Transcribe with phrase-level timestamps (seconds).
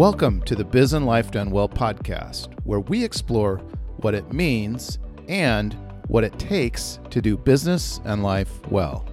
[0.00, 3.58] Welcome to the Biz and Life Done Well podcast, where we explore
[3.98, 4.98] what it means
[5.28, 5.76] and
[6.06, 9.06] what it takes to do business and life well.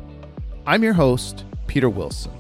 [0.66, 2.32] I'm your host, Peter Wilson.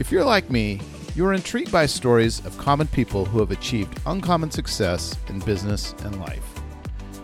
[0.00, 0.80] If you're like me,
[1.14, 5.94] you are intrigued by stories of common people who have achieved uncommon success in business
[6.00, 6.60] and life.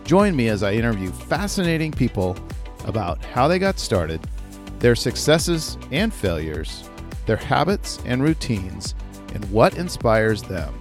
[0.05, 2.37] Join me as I interview fascinating people
[2.85, 4.25] about how they got started,
[4.79, 6.89] their successes and failures,
[7.25, 8.95] their habits and routines,
[9.33, 10.73] and what inspires them.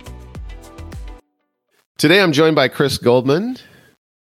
[1.99, 3.59] Today I'm joined by Chris Goldman.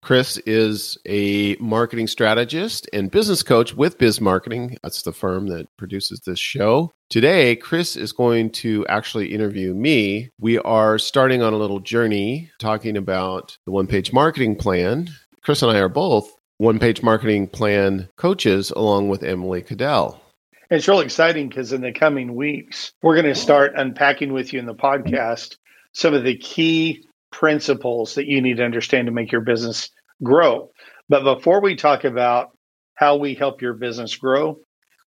[0.01, 4.77] Chris is a marketing strategist and business coach with Biz Marketing.
[4.81, 6.93] That's the firm that produces this show.
[7.09, 10.29] Today, Chris is going to actually interview me.
[10.39, 15.09] We are starting on a little journey talking about the one page marketing plan.
[15.41, 20.21] Chris and I are both one page marketing plan coaches along with Emily Cadell.
[20.69, 24.59] It's really exciting because in the coming weeks, we're going to start unpacking with you
[24.59, 25.55] in the podcast
[25.93, 29.89] some of the key principles that you need to understand to make your business
[30.23, 30.69] grow.
[31.07, 32.49] But before we talk about
[32.95, 34.59] how we help your business grow,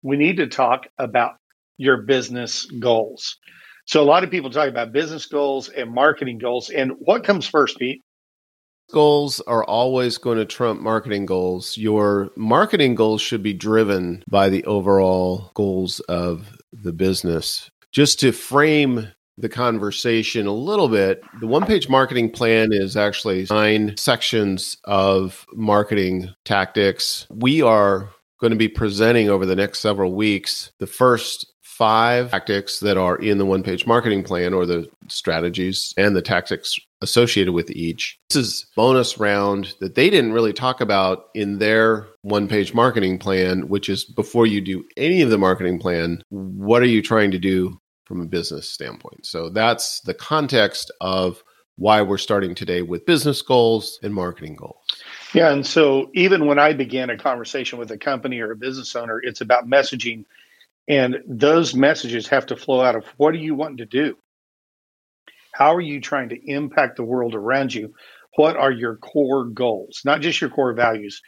[0.02, 1.34] we need to talk about
[1.76, 3.36] your business goals.
[3.84, 6.70] So, a lot of people talk about business goals and marketing goals.
[6.70, 8.02] And what comes first, Pete?
[8.90, 11.76] Goals are always going to trump marketing goals.
[11.76, 17.70] Your marketing goals should be driven by the overall goals of the business.
[17.92, 23.46] Just to frame the conversation a little bit, the one page marketing plan is actually
[23.50, 27.26] nine sections of marketing tactics.
[27.30, 32.80] We are going to be presenting over the next several weeks the first five tactics
[32.80, 37.52] that are in the one page marketing plan or the strategies and the tactics associated
[37.52, 38.18] with each.
[38.30, 43.18] This is bonus round that they didn't really talk about in their one page marketing
[43.18, 47.30] plan, which is before you do any of the marketing plan, what are you trying
[47.30, 49.26] to do from a business standpoint.
[49.26, 51.44] So that's the context of
[51.76, 54.82] why we're starting today with business goals and marketing goals.
[55.34, 55.52] Yeah.
[55.52, 59.20] And so even when I began a conversation with a company or a business owner,
[59.22, 60.24] it's about messaging.
[60.88, 64.16] And those messages have to flow out of what are you wanting to do?
[65.52, 67.92] How are you trying to impact the world around you?
[68.36, 70.00] What are your core goals?
[70.04, 71.20] Not just your core values.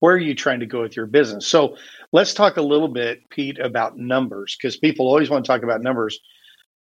[0.00, 1.46] Where are you trying to go with your business?
[1.46, 1.76] So
[2.12, 5.80] Let's talk a little bit, Pete, about numbers because people always want to talk about
[5.80, 6.18] numbers.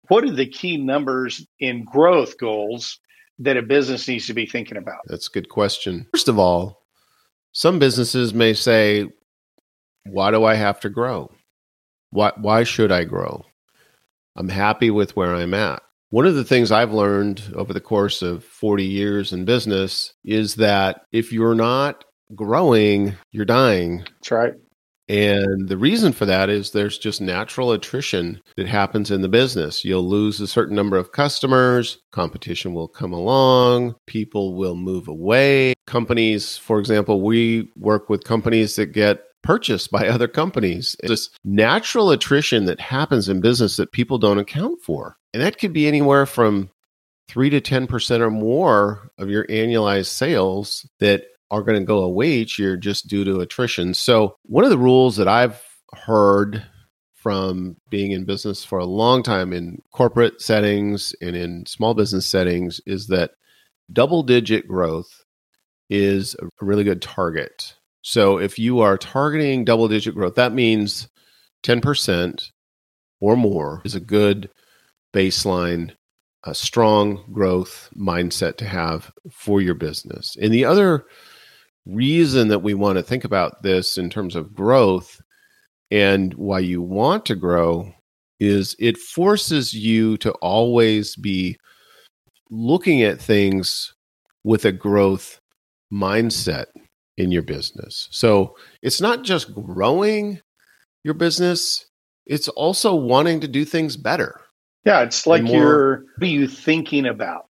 [0.09, 3.01] What are the key numbers in growth goals
[3.41, 5.01] that a business needs to be thinking about?
[5.07, 6.07] That's a good question.
[6.13, 6.85] First of all,
[7.51, 9.09] some businesses may say,
[10.05, 11.33] Why do I have to grow?
[12.17, 13.45] Why, why should I grow?
[14.37, 15.83] I'm happy with where I'm at.
[16.09, 20.55] One of the things I've learned over the course of 40 years in business is
[20.55, 23.99] that if you're not growing, you're dying.
[23.99, 24.55] That's right.
[25.11, 29.85] And the reason for that is there's just natural attrition that happens in the business.
[29.85, 35.75] You'll lose a certain number of customers, competition will come along, people will move away.
[35.87, 40.97] Companies, for example, we work with companies that get purchased by other companies.
[41.01, 45.17] It's this natural attrition that happens in business that people don't account for.
[45.33, 46.71] And that could be anywhere from
[47.29, 52.31] 3 to 10% or more of your annualized sales that are going to go away
[52.33, 53.95] each year just due to attrition.
[53.95, 56.65] So, one of the rules that I've heard
[57.15, 62.27] from being in business for a long time in corporate settings and in small business
[62.27, 63.33] settings is that
[63.93, 65.25] double digit growth
[65.89, 67.75] is a really good target.
[68.09, 71.09] So, if you are targeting double digit growth, that means
[71.65, 72.53] 10%
[73.19, 74.49] or more is a good
[75.13, 75.91] baseline
[76.45, 80.37] a strong growth mindset to have for your business.
[80.41, 81.05] And the other
[81.85, 85.21] reason that we want to think about this in terms of growth
[85.91, 87.93] and why you want to grow
[88.39, 91.57] is it forces you to always be
[92.51, 93.93] looking at things
[94.45, 95.41] with a growth
[95.93, 96.67] mindset
[97.17, 98.09] in your business.
[98.11, 100.41] So it's not just growing
[101.05, 101.87] your business,
[102.27, 104.41] it's also wanting to do things better.
[104.85, 107.47] Yeah, it's like more, you're what are you thinking about?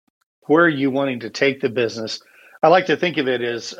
[0.47, 2.19] Where are you wanting to take the business?
[2.63, 3.73] I like to think of it as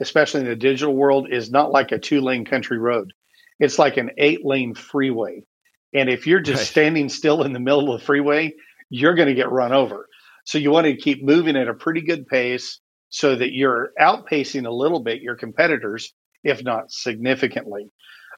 [0.00, 3.12] especially in the digital world, is not like a two lane country road.
[3.60, 5.44] It's like an eight lane freeway.
[5.92, 6.66] And if you're just right.
[6.66, 8.52] standing still in the middle of the freeway,
[8.90, 10.08] you're going to get run over.
[10.44, 12.80] So you want to keep moving at a pretty good pace
[13.14, 16.12] so that you're outpacing a little bit your competitors,
[16.42, 17.88] if not significantly.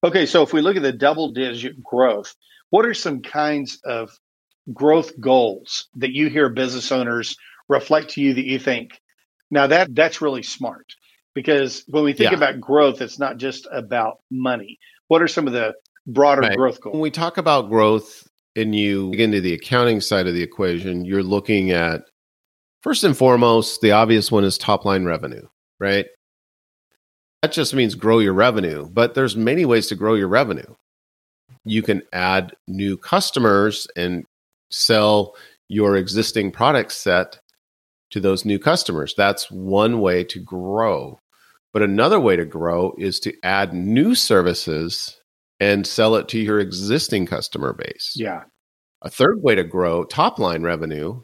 [0.05, 2.35] Okay, so if we look at the double digit growth,
[2.71, 4.11] what are some kinds of
[4.73, 7.37] growth goals that you hear business owners
[7.69, 9.01] reflect to you that you think,
[9.51, 10.87] now that that's really smart?
[11.37, 12.37] because when we think yeah.
[12.37, 14.79] about growth, it's not just about money.
[15.09, 15.75] What are some of the
[16.07, 16.57] broader right.
[16.57, 16.95] growth goals?
[16.95, 18.27] When we talk about growth,
[18.57, 22.05] and you get into the accounting side of the equation, you're looking at
[22.87, 25.45] first and foremost, the obvious one is top line revenue,
[25.81, 26.07] right?
[27.43, 30.73] That just means grow your revenue, but there's many ways to grow your revenue.
[31.65, 34.25] You can add new customers and
[34.71, 35.35] sell
[35.67, 37.41] your existing product set
[38.13, 39.15] to those new customers.
[39.17, 41.19] That's one way to grow.
[41.73, 45.21] But another way to grow is to add new services
[45.59, 48.13] and sell it to your existing customer base.
[48.15, 48.45] Yeah.
[49.03, 51.23] A third way to grow top line revenue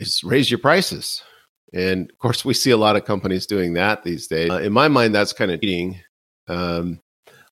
[0.00, 1.22] is raise your prices.
[1.72, 4.50] And of course, we see a lot of companies doing that these days.
[4.50, 6.00] Uh, in my mind, that's kind of cheating.
[6.48, 7.00] Um,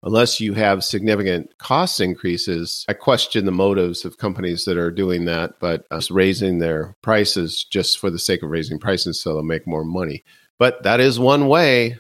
[0.03, 5.27] unless you have significant cost increases, I question the motives of companies that are doing
[5.27, 9.43] that, but uh, raising their prices just for the sake of raising prices so they'll
[9.43, 10.25] make more money.
[10.59, 11.99] But that is one way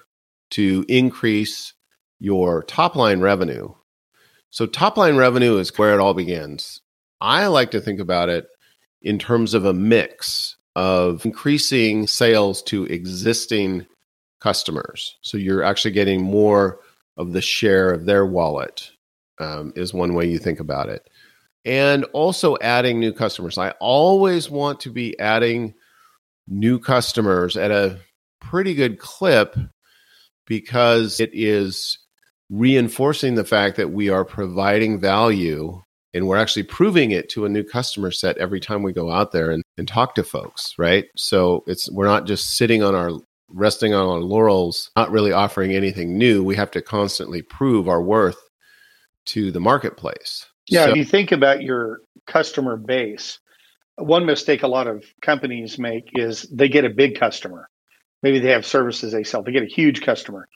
[0.50, 1.74] to increase
[2.18, 3.74] your top line revenue.
[4.50, 6.80] So, top line revenue is where it all begins.
[7.20, 8.48] I like to think about it
[9.02, 13.86] in terms of a mix of increasing sales to existing
[14.40, 15.16] customers.
[15.22, 16.80] So, you're actually getting more
[17.16, 18.90] of the share of their wallet,
[19.38, 21.08] um, is one way you think about it.
[21.64, 23.58] And also adding new customers.
[23.58, 25.74] I always want to be adding
[26.46, 27.98] new customers at a
[28.40, 29.56] pretty good clip
[30.46, 31.98] because it is
[32.50, 35.82] reinforcing the fact that we are providing value
[36.18, 39.32] and we're actually proving it to a new customer set every time we go out
[39.32, 41.06] there and, and talk to folks right?
[41.16, 43.12] So it's we're not just sitting on our
[43.48, 46.44] resting on our laurels not really offering anything new.
[46.44, 48.38] We have to constantly prove our worth
[49.26, 50.44] to the marketplace.
[50.66, 53.38] Yeah so, if you think about your customer base
[53.96, 57.68] one mistake a lot of companies make is they get a big customer.
[58.22, 59.42] Maybe they have services they sell.
[59.42, 60.48] They get a huge customer.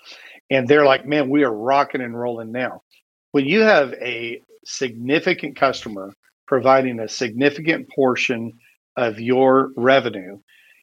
[0.50, 2.82] And they're like man we are rocking and rolling now.
[3.30, 6.12] When you have a significant customer
[6.46, 8.52] providing a significant portion
[8.96, 10.38] of your revenue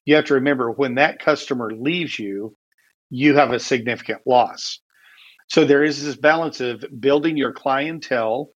[0.06, 2.56] you have to remember when that customer leaves you
[3.10, 4.80] you have a significant loss
[5.48, 8.52] so there is this balance of building your clientele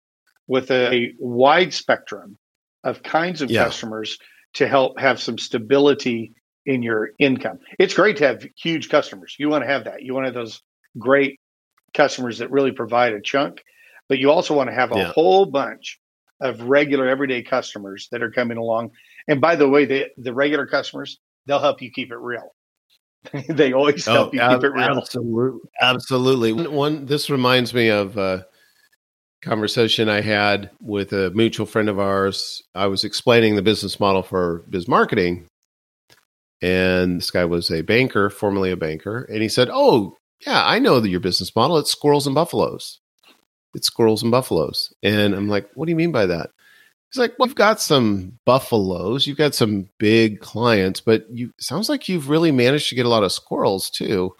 [0.47, 2.37] with a wide spectrum
[2.83, 3.63] of kinds of yeah.
[3.63, 4.17] customers
[4.55, 6.33] to help have some stability
[6.65, 7.59] in your income.
[7.79, 9.35] It's great to have huge customers.
[9.39, 10.03] You want to have that.
[10.03, 10.61] You want to have those
[10.97, 11.39] great
[11.93, 13.63] customers that really provide a chunk,
[14.09, 15.11] but you also want to have a yeah.
[15.13, 15.99] whole bunch
[16.41, 18.91] of regular everyday customers that are coming along.
[19.27, 22.53] And by the way, the the regular customers, they'll help you keep it real.
[23.49, 24.97] they always oh, help oh, you ab- keep it real.
[24.97, 25.59] Absolutely.
[25.81, 26.53] Absolutely.
[26.53, 28.45] One, one this reminds me of a
[29.41, 32.61] conversation I had with a mutual friend of ours.
[32.75, 35.47] I was explaining the business model for biz marketing
[36.63, 39.23] and this guy was a banker, formerly a banker.
[39.23, 40.15] And he said, Oh,
[40.47, 41.77] yeah, I know that your business model.
[41.77, 43.01] It's squirrels and buffaloes.
[43.73, 44.93] It's squirrels and buffaloes.
[45.01, 46.51] And I'm like, What do you mean by that?
[47.11, 51.89] He's like, Well, you've got some buffaloes, you've got some big clients, but you sounds
[51.89, 54.35] like you've really managed to get a lot of squirrels too,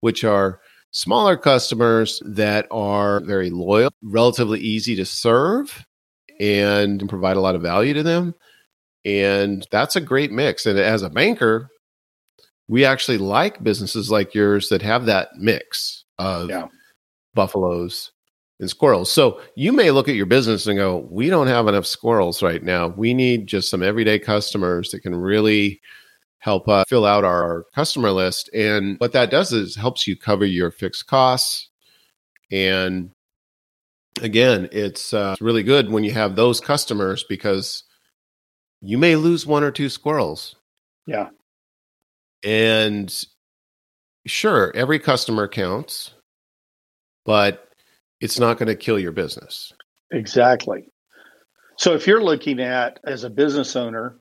[0.00, 0.60] which are
[0.90, 5.84] smaller customers that are very loyal, relatively easy to serve,
[6.40, 8.34] and provide a lot of value to them.
[9.04, 10.66] And that's a great mix.
[10.66, 11.68] And as a banker,
[12.68, 16.66] we actually like businesses like yours that have that mix of yeah.
[17.34, 18.12] buffaloes
[18.60, 19.10] and squirrels.
[19.10, 22.62] So you may look at your business and go, we don't have enough squirrels right
[22.62, 22.88] now.
[22.88, 25.80] We need just some everyday customers that can really
[26.38, 28.48] help uh, fill out our customer list.
[28.54, 31.68] And what that does is helps you cover your fixed costs.
[32.50, 33.10] And
[34.22, 37.82] again, it's uh, really good when you have those customers because
[38.80, 40.56] you may lose one or two squirrels.
[41.06, 41.30] Yeah.
[42.44, 43.12] And
[44.26, 46.12] sure, every customer counts,
[47.24, 47.65] but
[48.20, 49.72] it's not going to kill your business.
[50.12, 50.88] Exactly.
[51.78, 54.18] So if you're looking at as a business owner,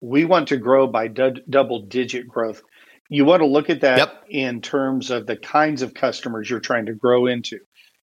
[0.00, 2.62] we want to grow by d- double digit growth.
[3.08, 4.24] You want to look at that yep.
[4.28, 7.58] in terms of the kinds of customers you're trying to grow into.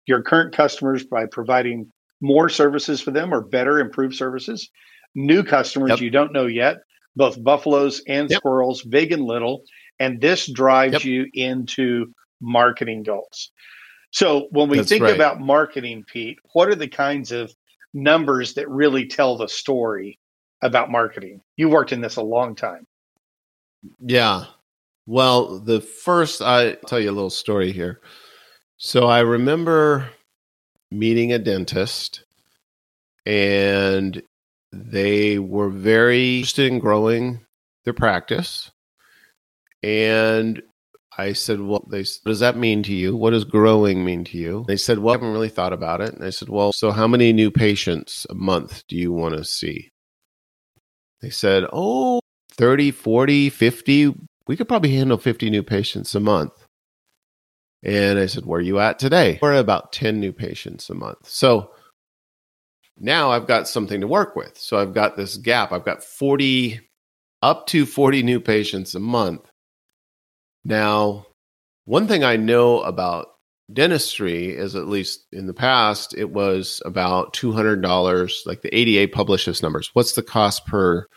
[0.05, 4.69] Your current customers by providing more services for them or better improved services
[5.15, 5.99] new customers yep.
[6.01, 6.77] you don't know yet,
[7.15, 8.39] both buffaloes and yep.
[8.39, 9.63] squirrels, big and little.
[9.99, 12.07] And this drives you into
[12.41, 13.51] marketing goals.
[14.13, 15.15] So when we That's think right.
[15.15, 17.51] about marketing, Pete, what are the kinds of
[17.95, 20.19] numbers that really tell the story
[20.61, 21.41] about marketing?
[21.57, 22.85] You worked in this a long time.
[23.99, 24.45] Yeah.
[25.07, 28.01] Well, the first, I tell you a little story here.
[28.77, 30.07] So I remember
[30.91, 32.23] meeting a dentist,
[33.25, 34.21] and
[34.71, 37.43] they were very interested in growing
[37.83, 38.69] their practice.
[39.81, 40.61] And
[41.17, 43.15] I said, Well, they, what does that mean to you?
[43.15, 44.65] What does growing mean to you?
[44.67, 46.13] They said, Well, I haven't really thought about it.
[46.13, 49.43] And I said, Well, so how many new patients a month do you want to
[49.43, 49.91] see?
[51.21, 52.19] They said, Oh,
[52.51, 54.15] 30, 40, 50.
[54.47, 56.53] We could probably handle 50 new patients a month.
[57.83, 59.39] And I said, Where are you at today?
[59.41, 61.27] We're at about 10 new patients a month.
[61.27, 61.71] So
[62.97, 64.57] now I've got something to work with.
[64.57, 65.71] So I've got this gap.
[65.71, 66.79] I've got 40,
[67.41, 69.41] up to 40 new patients a month.
[70.65, 71.27] Now,
[71.85, 73.27] one thing I know about
[73.71, 78.45] dentistry is at least in the past, it was about $200.
[78.45, 79.89] Like the ADA publishes numbers.
[79.93, 81.07] What's the cost per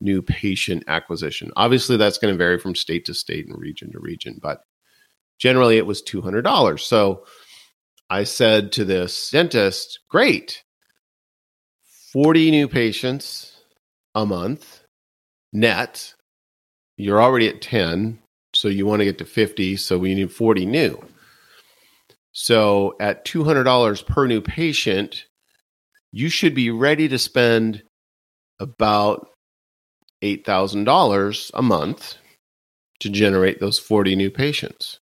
[0.00, 1.50] new patient acquisition?
[1.56, 4.62] Obviously, that's going to vary from state to state and region to region, but
[5.38, 6.80] generally it was $200.
[6.80, 7.24] So
[8.08, 10.62] I said to this dentist, great,
[12.12, 13.52] 40 new patients
[14.14, 14.80] a month
[15.52, 16.14] net.
[16.96, 18.20] You're already at 10,
[18.56, 20.98] so you want to get to 50, so we need 40 new.
[22.32, 25.24] So at $200 per new patient,
[26.12, 27.82] you should be ready to spend
[28.58, 29.28] about
[30.22, 32.16] $8,000 a month
[33.00, 34.98] to generate those 40 new patients.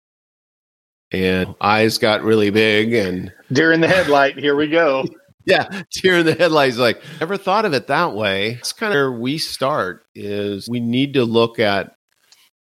[1.10, 5.06] And eyes got really big and deer in the headlight, here we go.
[5.46, 6.76] yeah, tear in the headlights.
[6.76, 8.52] Like, never thought of it that way.
[8.52, 10.04] It's kind of where we start.
[10.14, 11.94] Is we need to look at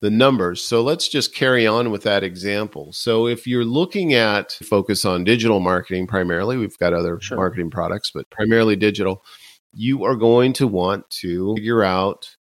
[0.02, 0.62] the numbers.
[0.62, 2.92] So let's just carry on with that example.
[2.92, 7.36] So if you're looking at focus on digital marketing primarily, we've got other sure.
[7.36, 9.24] marketing products, but primarily digital,
[9.72, 12.36] you are going to want to figure out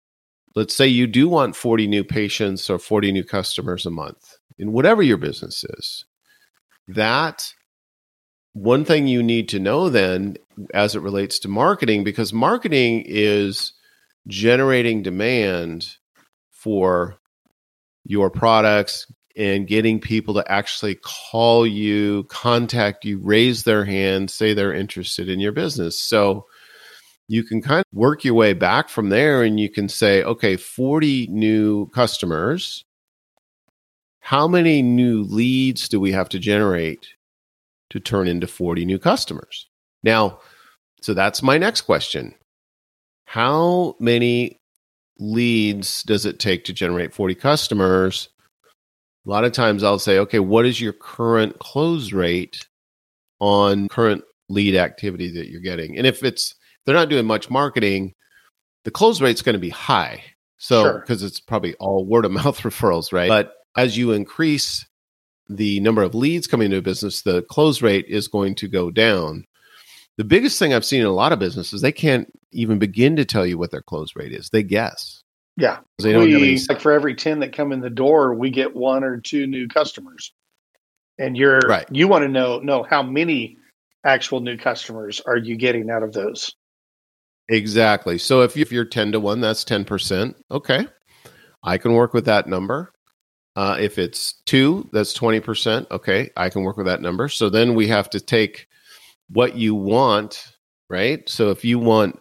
[0.55, 4.71] let's say you do want 40 new patients or 40 new customers a month in
[4.71, 6.05] whatever your business is.
[6.87, 7.53] That
[8.53, 10.37] one thing you need to know then
[10.75, 13.73] as it relates to marketing because marketing is
[14.27, 15.97] generating demand
[16.51, 17.19] for
[18.07, 24.53] your products and getting people to actually call you, contact you, raise their hand, say
[24.53, 25.99] they're interested in your business.
[25.99, 26.45] So
[27.27, 30.55] you can kind of work your way back from there and you can say, okay,
[30.55, 32.83] 40 new customers.
[34.21, 37.07] How many new leads do we have to generate
[37.89, 39.67] to turn into 40 new customers.
[40.03, 40.39] Now,
[41.01, 42.33] so that's my next question.
[43.25, 44.59] How many
[45.19, 48.29] leads does it take to generate 40 customers?
[49.25, 52.65] A lot of times I'll say, okay, what is your current close rate
[53.39, 55.97] on current lead activity that you're getting?
[55.97, 56.55] And if it's
[56.85, 58.13] they're not doing much marketing,
[58.85, 60.23] the close rate's going to be high.
[60.57, 61.27] So because sure.
[61.27, 63.27] it's probably all word of mouth referrals, right?
[63.27, 64.85] But as you increase
[65.49, 68.91] the number of leads coming into a business, the close rate is going to go
[68.91, 69.45] down.
[70.17, 73.25] The biggest thing I've seen in a lot of businesses, they can't even begin to
[73.25, 74.49] tell you what their close rate is.
[74.49, 75.23] They guess.
[75.57, 75.79] Yeah.
[75.99, 79.03] They don't we, like for every 10 that come in the door, we get one
[79.03, 80.31] or two new customers.
[81.19, 81.87] And you're right.
[81.91, 83.57] you want to know know how many
[84.05, 86.53] actual new customers are you getting out of those?
[87.49, 88.19] Exactly.
[88.19, 90.35] So if, you, if you're 10 to 1, that's 10%.
[90.51, 90.85] Okay.
[91.63, 92.93] I can work with that number.
[93.55, 95.89] Uh, if it's two, that's 20%.
[95.89, 97.27] Okay, I can work with that number.
[97.27, 98.67] So then we have to take
[99.29, 100.53] what you want,
[100.89, 101.27] right?
[101.29, 102.19] So if you want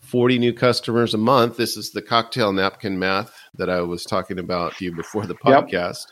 [0.00, 4.38] 40 new customers a month, this is the cocktail napkin math that I was talking
[4.38, 6.06] about to you before the podcast.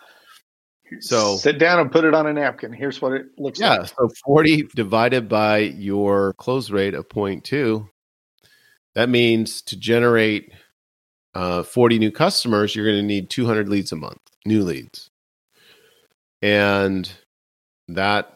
[0.90, 1.02] Yep.
[1.02, 2.72] So sit down and put it on a napkin.
[2.72, 3.80] Here's what it looks yeah, like.
[3.80, 3.86] Yeah.
[3.86, 7.88] So 40 divided by your close rate of 0.2,
[8.94, 10.52] that means to generate
[11.34, 15.10] uh, 40 new customers, you're going to need 200 leads a month new leads.
[16.40, 17.10] And
[17.88, 18.35] that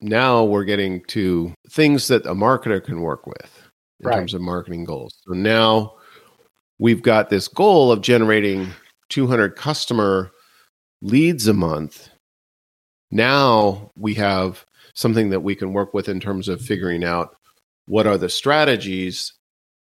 [0.00, 3.68] now we're getting to things that a marketer can work with
[4.00, 4.16] in right.
[4.16, 5.14] terms of marketing goals.
[5.26, 5.94] So now
[6.78, 8.68] we've got this goal of generating
[9.10, 10.30] 200 customer
[11.02, 12.08] leads a month.
[13.10, 14.64] Now we have
[14.94, 17.36] something that we can work with in terms of figuring out
[17.86, 19.32] what are the strategies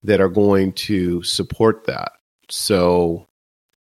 [0.03, 2.13] that are going to support that.
[2.51, 3.27] So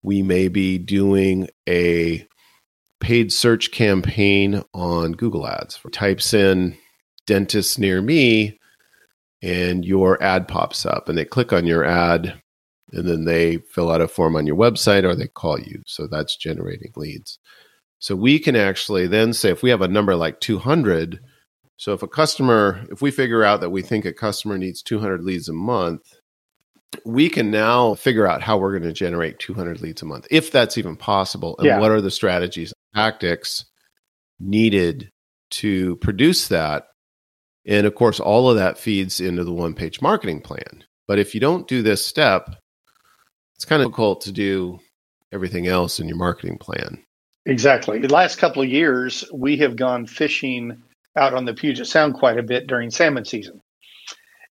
[0.02, 2.26] we may be doing a
[3.02, 5.80] paid search campaign on Google Ads.
[5.90, 6.76] Types in
[7.26, 8.58] dentist near me
[9.42, 12.40] and your ad pops up and they click on your ad
[12.92, 15.82] and then they fill out a form on your website or they call you.
[15.84, 17.38] So that's generating leads.
[17.98, 21.20] So we can actually then say if we have a number like 200,
[21.76, 25.24] so if a customer, if we figure out that we think a customer needs 200
[25.24, 26.18] leads a month,
[27.04, 30.52] we can now figure out how we're going to generate 200 leads a month, if
[30.52, 31.80] that's even possible, and yeah.
[31.80, 33.64] what are the strategies, tactics
[34.38, 35.10] needed
[35.50, 36.88] to produce that.
[37.66, 40.84] And of course, all of that feeds into the one page marketing plan.
[41.06, 42.54] But if you don't do this step,
[43.56, 44.80] it's kind of difficult to do
[45.32, 47.04] everything else in your marketing plan.
[47.46, 47.98] Exactly.
[47.98, 50.82] The last couple of years, we have gone fishing
[51.16, 53.60] out on the Puget Sound quite a bit during salmon season.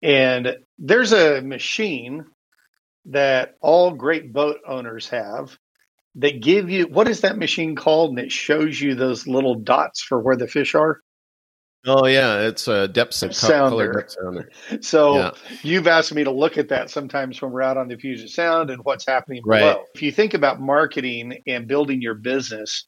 [0.02, 2.26] And there's a machine
[3.06, 5.56] that all great boat owners have
[6.16, 8.10] that give you what is that machine called?
[8.10, 11.00] And it shows you those little dots for where the fish are.
[11.86, 13.92] Oh yeah, it's a depth sounder.
[13.92, 14.50] Depth sounder.
[14.80, 15.30] So yeah.
[15.62, 18.70] you've asked me to look at that sometimes when we're out on the Puget Sound
[18.70, 19.60] and what's happening right.
[19.60, 19.84] below.
[19.94, 22.86] If you think about marketing and building your business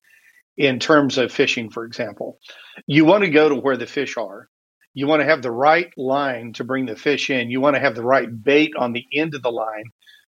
[0.57, 2.39] in terms of fishing, for example,
[2.87, 4.49] you want to go to where the fish are.
[4.95, 7.51] You want to have the right line to bring the fish in.
[7.51, 9.85] You want to have the right bait on the end of the line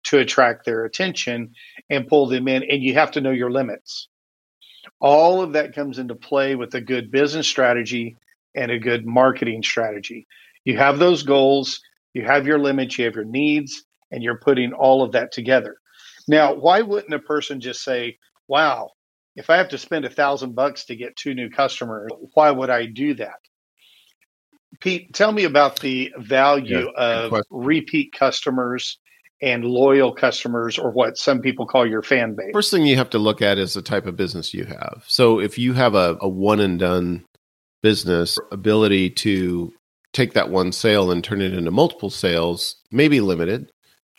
[0.05, 1.53] to attract their attention
[1.89, 2.63] and pull them in.
[2.63, 4.07] And you have to know your limits.
[4.99, 8.17] All of that comes into play with a good business strategy
[8.55, 10.27] and a good marketing strategy.
[10.63, 11.81] You have those goals,
[12.13, 15.77] you have your limits, you have your needs, and you're putting all of that together.
[16.27, 18.91] Now, why wouldn't a person just say, wow,
[19.35, 22.69] if I have to spend a thousand bucks to get two new customers, why would
[22.69, 23.39] I do that?
[24.79, 28.99] Pete, tell me about the value yeah, of repeat customers
[29.41, 32.51] and loyal customers, or what some people call your fan base.
[32.53, 35.03] First thing you have to look at is the type of business you have.
[35.07, 37.23] So if you have a, a one and done
[37.81, 39.71] business ability to
[40.13, 43.71] take that one sale and turn it into multiple sales may be limited.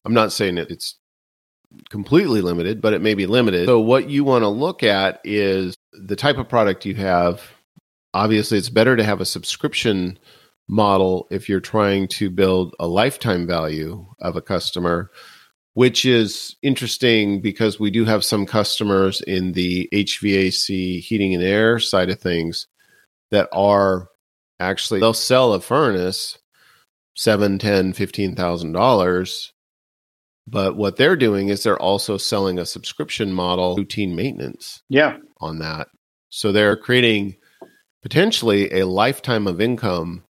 [0.05, 0.97] I'm not saying that it's
[1.91, 3.67] completely limited, but it may be limited.
[3.67, 7.43] So, what you want to look at is the type of product you have.
[8.15, 10.19] Obviously, it's better to have a subscription
[10.69, 15.11] model if you're trying to build a lifetime value of a customer,
[15.75, 21.79] which is interesting because we do have some customers in the HVAC heating and air
[21.79, 22.67] side of things
[23.31, 24.09] that are
[24.61, 26.39] actually they'll sell a furnace
[27.19, 29.53] seven, ten, fifteen thousand dollars.
[30.47, 34.83] But what they're doing is they're also selling a subscription model, routine maintenance.
[34.89, 35.19] Yeah.
[35.41, 35.89] On that.
[36.31, 37.37] So they're creating
[38.03, 40.25] potentially a lifetime of income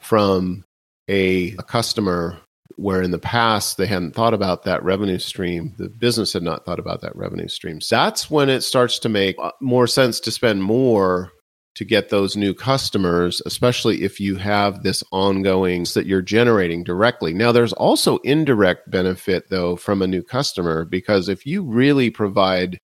[0.00, 0.64] from
[1.08, 2.38] a, a customer
[2.76, 5.74] where in the past they hadn't thought about that revenue stream.
[5.76, 7.80] The business had not thought about that revenue stream.
[7.80, 11.30] So that's when it starts to make uh, more sense to spend more
[11.74, 17.32] to get those new customers, especially if you have this ongoing that you're generating directly.
[17.32, 22.80] Now, there's also indirect benefit though from a new customer because if you really provide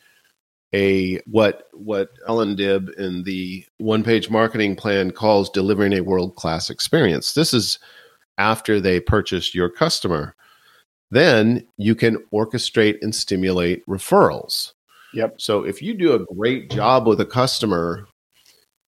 [0.74, 6.36] a what what Allan Dib in the one page marketing plan calls delivering a world
[6.36, 7.34] class experience.
[7.34, 7.78] This is
[8.38, 10.34] after they purchase your customer.
[11.10, 14.72] Then you can orchestrate and stimulate referrals.
[15.14, 15.40] Yep.
[15.40, 18.06] So if you do a great job with a customer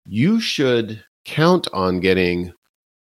[0.06, 2.54] you should count on getting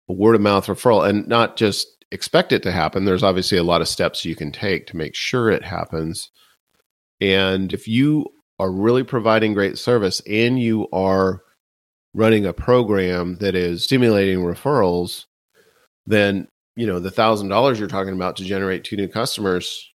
[0.09, 3.05] a word of mouth referral and not just expect it to happen.
[3.05, 6.29] There's obviously a lot of steps you can take to make sure it happens.
[7.21, 8.25] And if you
[8.61, 11.41] are really providing great service and you are
[12.13, 15.25] running a program that is stimulating referrals,
[16.05, 19.91] then you know the thousand dollars you're talking about to generate two new customers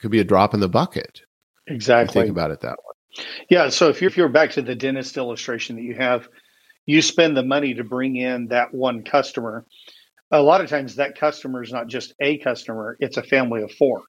[0.00, 1.22] could be a drop in the bucket.
[1.66, 2.20] Exactly.
[2.20, 3.24] Think about it that way.
[3.48, 3.70] Yeah.
[3.70, 6.28] So if you're, if you're back to the dentist illustration that you have,
[6.84, 9.64] you spend the money to bring in that one customer.
[10.30, 13.72] A lot of times that customer is not just a customer, it's a family of
[13.72, 14.02] four.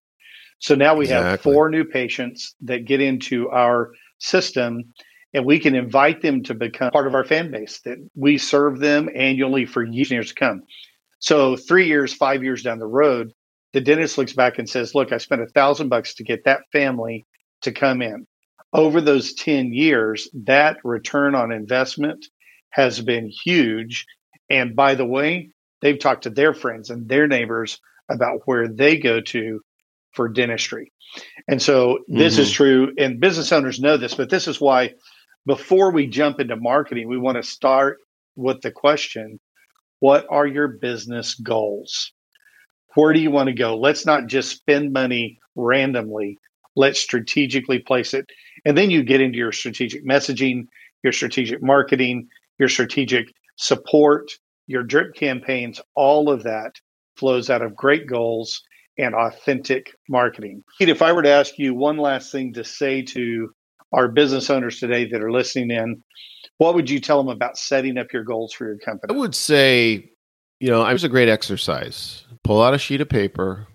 [0.59, 1.29] So now we exactly.
[1.29, 4.93] have four new patients that get into our system
[5.33, 8.79] and we can invite them to become part of our fan base that we serve
[8.79, 10.63] them annually for years to come.
[11.19, 13.33] So three years, five years down the road,
[13.73, 16.61] the dentist looks back and says, look, I spent a thousand bucks to get that
[16.71, 17.25] family
[17.61, 18.27] to come in
[18.73, 22.25] over those 10 years, that return on investment
[22.71, 24.05] has been huge.
[24.49, 28.97] And by the way, they've talked to their friends and their neighbors about where they
[28.97, 29.61] go to
[30.13, 30.91] for dentistry.
[31.47, 32.41] And so this mm-hmm.
[32.41, 34.93] is true, and business owners know this, but this is why
[35.45, 37.99] before we jump into marketing, we want to start
[38.35, 39.39] with the question
[39.99, 42.11] what are your business goals?
[42.95, 43.77] Where do you want to go?
[43.77, 46.37] Let's not just spend money randomly.
[46.75, 48.29] Let's strategically place it.
[48.65, 50.67] And then you get into your strategic messaging,
[51.03, 52.27] your strategic marketing,
[52.59, 54.31] your strategic support,
[54.67, 56.75] your drip campaigns, all of that
[57.15, 58.61] flows out of great goals
[58.97, 60.63] and authentic marketing.
[60.77, 63.49] Pete, if I were to ask you one last thing to say to
[63.91, 66.03] our business owners today that are listening in,
[66.57, 69.13] what would you tell them about setting up your goals for your company?
[69.13, 70.11] I would say,
[70.59, 72.25] you know, it was a great exercise.
[72.43, 73.67] Pull out a sheet of paper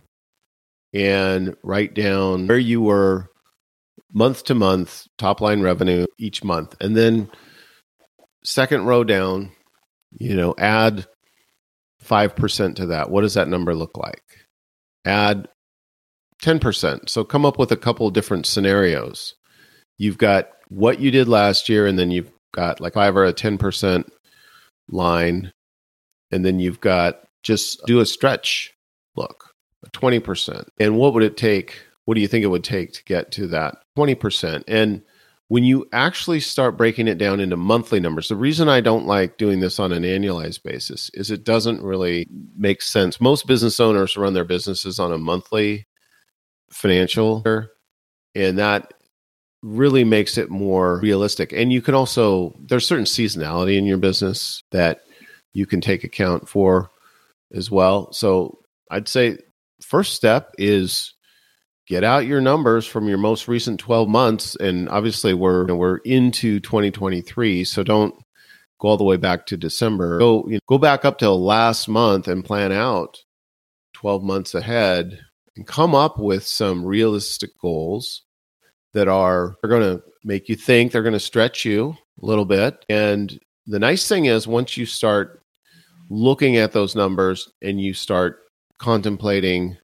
[0.93, 3.31] and write down where you were
[4.13, 7.31] month to month top line revenue each month and then
[8.43, 9.51] second row down
[10.13, 11.07] you know add
[12.03, 14.23] 5% to that what does that number look like
[15.05, 15.49] add
[16.43, 19.35] 10% so come up with a couple of different scenarios
[19.99, 23.33] you've got what you did last year, and then you've got like five or a
[23.33, 24.09] 10%
[24.89, 25.53] line,
[26.31, 28.73] and then you've got just do a stretch
[29.17, 29.53] look,
[29.85, 30.69] a 20%.
[30.79, 31.83] And what would it take?
[32.05, 34.65] What do you think it would take to get to that 20%?
[34.67, 35.03] And
[35.49, 39.39] when you actually start breaking it down into monthly numbers, the reason I don't like
[39.39, 43.21] doing this on an annualized basis is it doesn't really make sense.
[43.21, 45.87] Most business owners run their businesses on a monthly
[46.71, 47.43] financial,
[48.35, 48.93] and that
[49.63, 51.53] really makes it more realistic.
[51.53, 55.01] And you can also, there's certain seasonality in your business that
[55.55, 56.91] you can take account for
[57.55, 58.13] as well.
[58.13, 58.59] So
[58.91, 59.39] I'd say
[59.81, 61.15] first step is
[61.89, 66.61] get out your numbers from your most recent 12 months and obviously we're we're into
[66.61, 68.15] 2023 so don't
[68.79, 70.19] go all the way back to december.
[70.19, 73.19] Go you know, go back up till last month and plan out
[73.95, 75.19] 12 months ahead
[75.57, 78.23] and come up with some realistic goals
[78.95, 82.45] that are are going to make you think they're going to stretch you a little
[82.45, 82.85] bit.
[82.89, 85.43] And the nice thing is once you start
[86.11, 88.41] looking at those numbers and you start
[88.79, 89.77] contemplating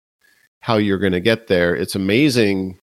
[0.63, 1.75] how you're going to get there.
[1.75, 2.79] It's amazing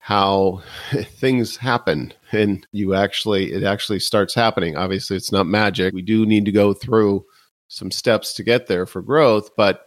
[0.00, 0.62] how
[1.16, 4.76] things happen and you actually it actually starts happening.
[4.76, 5.94] Obviously, it's not magic.
[5.94, 7.24] We do need to go through
[7.68, 9.86] some steps to get there for growth, but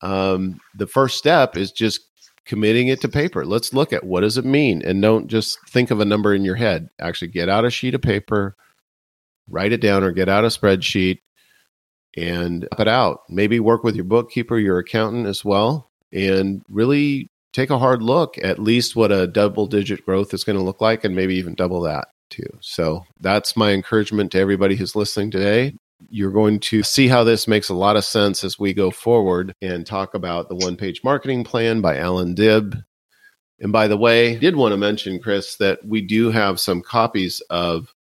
[0.00, 2.00] um, the first step is just
[2.46, 3.46] committing it to paper.
[3.46, 6.44] Let's look at what does it mean, and don't just think of a number in
[6.44, 6.88] your head.
[7.00, 8.56] Actually, get out a sheet of paper,
[9.48, 11.20] write it down, or get out a spreadsheet
[12.16, 13.20] and put out.
[13.28, 18.36] Maybe work with your bookkeeper, your accountant as well, and really take a hard look
[18.42, 21.54] at least what a double digit growth is going to look like and maybe even
[21.54, 22.48] double that too.
[22.60, 25.74] So that's my encouragement to everybody who's listening today.
[26.08, 29.54] You're going to see how this makes a lot of sense as we go forward
[29.62, 32.76] and talk about the one page marketing plan by Allan Dib.
[33.60, 36.82] And by the way, I did want to mention, Chris, that we do have some
[36.82, 37.94] copies of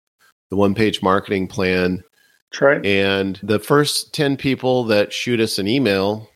[0.49, 2.03] the one page marketing plan.
[2.51, 2.87] That's right.
[2.87, 6.30] And the first 10 people that shoot us an email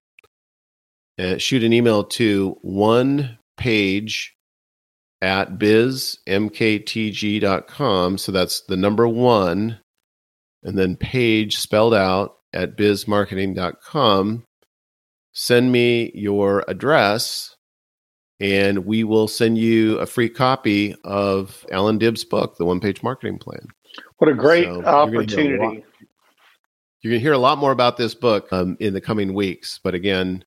[1.19, 4.35] uh, shoot an email to one page
[5.23, 6.19] at bizmktg.com.
[8.19, 9.79] So that's the number one,
[10.63, 14.45] and then page spelled out at bizmarketing.com.
[15.33, 17.57] Send me your address,
[18.39, 23.03] and we will send you a free copy of Allan Dib's book, The One Page
[23.03, 23.67] Marketing Plan.
[24.19, 25.85] What a great so opportunity.
[27.01, 29.81] You're going to hear a lot more about this book um, in the coming weeks.
[29.83, 30.45] But again,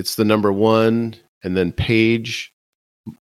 [0.00, 2.54] it's the number one and then page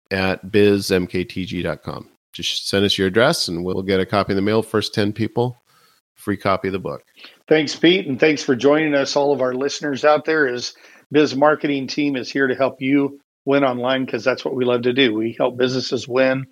[0.09, 2.09] at bizmktg.com.
[2.33, 4.63] Just send us your address and we'll get a copy in the mail.
[4.63, 5.55] First 10 people,
[6.15, 7.03] free copy of the book.
[7.47, 8.07] Thanks, Pete.
[8.07, 10.47] And thanks for joining us, all of our listeners out there.
[10.47, 10.73] As
[11.11, 14.81] Biz Marketing Team is here to help you win online because that's what we love
[14.81, 15.13] to do.
[15.13, 16.47] We help businesses win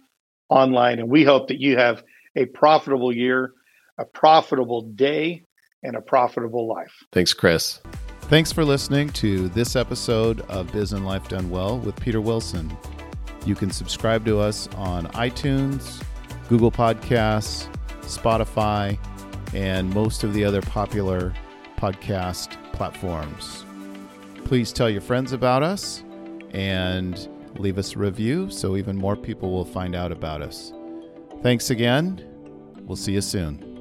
[0.48, 1.00] online.
[1.00, 2.04] And we hope that you have
[2.36, 3.52] a profitable year,
[3.98, 5.44] a profitable day,
[5.82, 6.94] and a profitable life.
[7.12, 7.80] Thanks, Chris.
[8.34, 12.76] Thanks for listening to this episode of Biz and Life Done Well with Peter Wilson.
[13.46, 16.04] You can subscribe to us on iTunes,
[16.50, 18.98] Google Podcasts, Spotify,
[19.54, 21.32] and most of the other popular
[21.78, 23.66] podcast platforms.
[24.46, 26.04] Please tell your friends about us
[26.54, 30.74] and leave us a review so even more people will find out about us.
[31.44, 32.28] Thanks again.
[32.88, 33.73] We'll see you soon.